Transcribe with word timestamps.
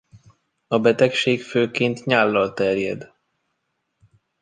A 0.67 0.79
betegség 0.79 1.41
főként 1.43 2.05
nyállal 2.05 2.53
terjed. 2.53 3.13